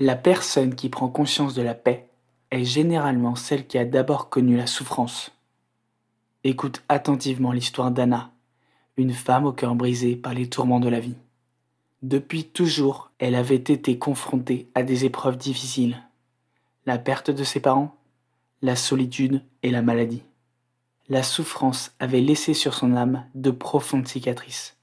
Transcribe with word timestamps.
La 0.00 0.16
personne 0.16 0.74
qui 0.74 0.88
prend 0.88 1.08
conscience 1.08 1.54
de 1.54 1.62
la 1.62 1.74
paix 1.74 2.08
est 2.50 2.64
généralement 2.64 3.36
celle 3.36 3.64
qui 3.64 3.78
a 3.78 3.84
d'abord 3.84 4.28
connu 4.28 4.56
la 4.56 4.66
souffrance. 4.66 5.30
Écoute 6.42 6.82
attentivement 6.88 7.52
l'histoire 7.52 7.92
d'Anna, 7.92 8.32
une 8.96 9.12
femme 9.12 9.46
au 9.46 9.52
cœur 9.52 9.76
brisé 9.76 10.16
par 10.16 10.34
les 10.34 10.48
tourments 10.48 10.80
de 10.80 10.88
la 10.88 10.98
vie. 10.98 11.14
Depuis 12.02 12.44
toujours, 12.44 13.12
elle 13.20 13.36
avait 13.36 13.54
été 13.54 13.96
confrontée 13.96 14.68
à 14.74 14.82
des 14.82 15.04
épreuves 15.04 15.36
difficiles. 15.36 16.02
La 16.86 16.98
perte 16.98 17.30
de 17.30 17.44
ses 17.44 17.60
parents, 17.60 17.96
la 18.62 18.74
solitude 18.74 19.42
et 19.62 19.70
la 19.70 19.80
maladie. 19.80 20.24
La 21.08 21.22
souffrance 21.22 21.92
avait 22.00 22.20
laissé 22.20 22.52
sur 22.52 22.74
son 22.74 22.96
âme 22.96 23.26
de 23.36 23.52
profondes 23.52 24.08
cicatrices. 24.08 24.76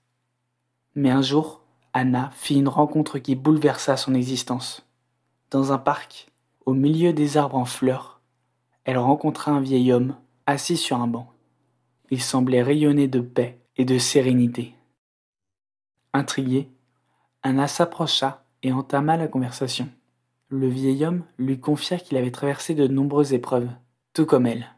Mais 0.96 1.09
un 1.09 1.21
jour, 1.21 1.64
Anna 1.91 2.32
fit 2.34 2.55
une 2.55 2.70
rencontre 2.70 3.20
qui 3.20 3.36
bouleversa 3.36 3.98
son 3.98 4.14
existence. 4.14 4.86
Dans 5.52 5.73
un 5.73 5.78
parc, 5.78 6.32
au 6.66 6.73
milieu 6.73 7.12
des 7.12 7.36
arbres 7.36 7.58
en 7.58 7.66
fleurs, 7.66 8.22
elle 8.86 8.98
rencontra 8.98 9.52
un 9.52 9.59
vieil 9.59 9.92
homme 9.92 10.16
assis 10.46 10.78
sur 10.78 11.02
un 11.02 11.08
banc. 11.08 11.30
Il 12.09 12.22
semblait 12.22 12.64
rayonner 12.64 13.09
de 13.09 13.20
paix 13.20 13.59
et 13.76 13.84
de 13.84 13.98
sérénité. 13.98 14.73
Intriguée, 16.14 16.70
Anna 17.44 17.68
s'approcha 17.68 18.45
et 18.64 18.72
entama 18.72 19.18
la 19.18 19.28
conversation. 19.28 19.90
Le 20.48 20.70
vieil 20.70 21.04
homme 21.04 21.26
lui 21.38 21.59
confia 21.59 21.98
qu'il 21.98 22.16
avait 22.16 22.31
traversé 22.31 22.73
de 22.73 22.88
nombreuses 22.88 23.34
épreuves, 23.34 23.70
tout 24.14 24.26
comme 24.26 24.45
elle, 24.45 24.70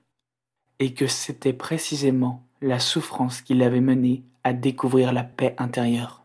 et 0.80 0.96
que 0.96 1.06
c'était 1.06 1.54
précisément 1.54 2.48
la 2.62 2.80
souffrance 2.80 3.44
qui 3.44 3.54
l'avait 3.54 3.80
mené 3.80 4.24
à 4.44 4.54
découvrir 4.54 5.14
la 5.14 5.24
paix 5.24 5.54
intérieure. 5.60 6.24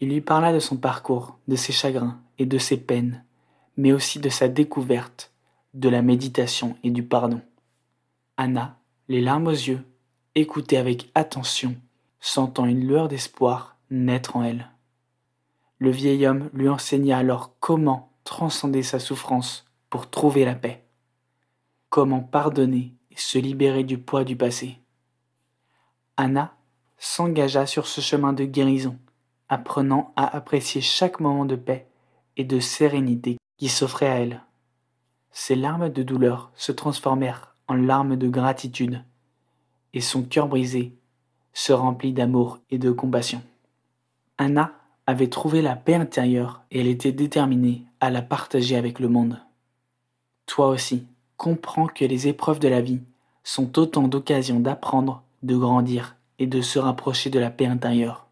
Il 0.00 0.10
lui 0.10 0.20
parla 0.20 0.52
de 0.52 0.58
son 0.58 0.76
parcours, 0.76 1.38
de 1.48 1.56
ses 1.56 1.72
chagrins 1.72 2.20
et 2.38 2.44
de 2.44 2.58
ses 2.58 2.76
peines, 2.76 3.24
mais 3.76 3.92
aussi 3.92 4.18
de 4.18 4.28
sa 4.28 4.48
découverte, 4.48 5.32
de 5.74 5.88
la 5.88 6.02
méditation 6.02 6.76
et 6.82 6.90
du 6.90 7.02
pardon. 7.02 7.40
Anna, 8.36 8.78
les 9.08 9.20
larmes 9.20 9.48
aux 9.48 9.50
yeux, 9.50 9.84
écoutait 10.34 10.76
avec 10.76 11.10
attention, 11.14 11.76
sentant 12.20 12.66
une 12.66 12.86
lueur 12.86 13.08
d'espoir 13.08 13.76
naître 13.90 14.36
en 14.36 14.42
elle. 14.42 14.70
Le 15.78 15.90
vieil 15.90 16.26
homme 16.26 16.50
lui 16.52 16.68
enseigna 16.68 17.18
alors 17.18 17.54
comment 17.60 18.12
transcender 18.24 18.82
sa 18.82 18.98
souffrance 18.98 19.66
pour 19.90 20.10
trouver 20.10 20.44
la 20.44 20.54
paix, 20.54 20.84
comment 21.90 22.20
pardonner 22.20 22.94
et 23.10 23.16
se 23.16 23.38
libérer 23.38 23.84
du 23.84 23.98
poids 23.98 24.24
du 24.24 24.36
passé. 24.36 24.78
Anna 26.16 26.56
s'engagea 26.98 27.66
sur 27.66 27.86
ce 27.86 28.00
chemin 28.00 28.32
de 28.32 28.44
guérison, 28.44 28.98
apprenant 29.48 30.12
à 30.16 30.34
apprécier 30.34 30.80
chaque 30.80 31.20
moment 31.20 31.44
de 31.44 31.56
paix 31.56 31.86
et 32.36 32.44
de 32.44 32.58
sérénité 32.58 33.35
qui 33.56 33.68
s'offrait 33.68 34.08
à 34.08 34.20
elle. 34.20 34.42
Ses 35.30 35.54
larmes 35.54 35.88
de 35.88 36.02
douleur 36.02 36.50
se 36.56 36.72
transformèrent 36.72 37.54
en 37.68 37.74
larmes 37.74 38.16
de 38.16 38.28
gratitude, 38.28 39.02
et 39.92 40.00
son 40.00 40.22
cœur 40.22 40.48
brisé 40.48 40.94
se 41.52 41.72
remplit 41.72 42.12
d'amour 42.12 42.58
et 42.70 42.78
de 42.78 42.90
compassion. 42.90 43.42
Anna 44.38 44.72
avait 45.06 45.28
trouvé 45.28 45.62
la 45.62 45.76
paix 45.76 45.94
intérieure 45.94 46.62
et 46.70 46.80
elle 46.80 46.86
était 46.86 47.12
déterminée 47.12 47.84
à 48.00 48.10
la 48.10 48.22
partager 48.22 48.76
avec 48.76 49.00
le 49.00 49.08
monde. 49.08 49.40
Toi 50.46 50.68
aussi, 50.68 51.06
comprends 51.36 51.86
que 51.86 52.04
les 52.04 52.28
épreuves 52.28 52.58
de 52.58 52.68
la 52.68 52.80
vie 52.80 53.00
sont 53.42 53.78
autant 53.78 54.08
d'occasions 54.08 54.60
d'apprendre, 54.60 55.22
de 55.42 55.56
grandir 55.56 56.16
et 56.38 56.46
de 56.46 56.60
se 56.60 56.78
rapprocher 56.78 57.30
de 57.30 57.38
la 57.38 57.50
paix 57.50 57.66
intérieure. 57.66 58.26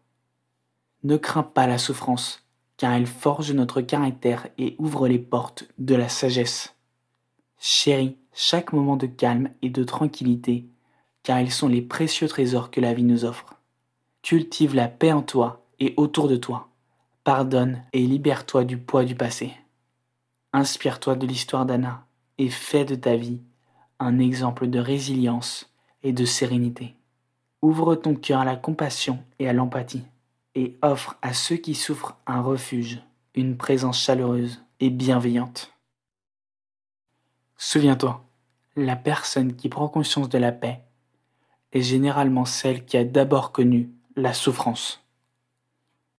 Ne 1.03 1.17
crains 1.17 1.43
pas 1.43 1.67
la 1.67 1.77
souffrance, 1.77 2.44
car 2.77 2.93
elle 2.93 3.07
forge 3.07 3.51
notre 3.51 3.81
caractère 3.81 4.47
et 4.57 4.75
ouvre 4.79 5.07
les 5.07 5.19
portes 5.19 5.65
de 5.77 5.95
la 5.95 6.09
sagesse. 6.09 6.75
Chéris 7.59 8.17
chaque 8.33 8.73
moment 8.73 8.97
de 8.97 9.07
calme 9.07 9.49
et 9.61 9.69
de 9.69 9.83
tranquillité, 9.83 10.65
car 11.23 11.39
ils 11.39 11.51
sont 11.51 11.69
les 11.69 11.81
précieux 11.81 12.27
trésors 12.27 12.69
que 12.69 12.81
la 12.81 12.93
vie 12.93 13.03
nous 13.03 13.23
offre. 13.23 13.55
Cultive 14.21 14.75
la 14.75 14.87
paix 14.87 15.13
en 15.13 15.21
toi 15.21 15.65
et 15.79 15.93
autour 15.97 16.27
de 16.27 16.35
toi. 16.35 16.69
Pardonne 17.23 17.81
et 17.93 18.05
libère-toi 18.05 18.65
du 18.65 18.77
poids 18.77 19.05
du 19.05 19.15
passé. 19.15 19.51
Inspire-toi 20.53 21.15
de 21.15 21.25
l'histoire 21.25 21.65
d'Anna 21.65 22.05
et 22.37 22.49
fais 22.49 22.85
de 22.85 22.95
ta 22.95 23.15
vie 23.15 23.41
un 23.99 24.19
exemple 24.19 24.67
de 24.67 24.79
résilience 24.79 25.73
et 26.03 26.11
de 26.11 26.25
sérénité. 26.25 26.95
Ouvre 27.61 27.95
ton 27.95 28.15
cœur 28.15 28.41
à 28.41 28.45
la 28.45 28.57
compassion 28.57 29.19
et 29.39 29.47
à 29.47 29.53
l'empathie 29.53 30.03
et 30.55 30.77
offre 30.81 31.17
à 31.21 31.33
ceux 31.33 31.57
qui 31.57 31.75
souffrent 31.75 32.17
un 32.25 32.41
refuge, 32.41 33.01
une 33.35 33.57
présence 33.57 34.01
chaleureuse 34.01 34.63
et 34.79 34.89
bienveillante. 34.89 35.73
Souviens-toi, 37.57 38.25
la 38.75 38.95
personne 38.95 39.55
qui 39.55 39.69
prend 39.69 39.87
conscience 39.87 40.29
de 40.29 40.37
la 40.37 40.51
paix 40.51 40.81
est 41.71 41.81
généralement 41.81 42.45
celle 42.45 42.85
qui 42.85 42.97
a 42.97 43.03
d'abord 43.03 43.51
connu 43.51 43.89
la 44.15 44.33
souffrance. 44.33 45.04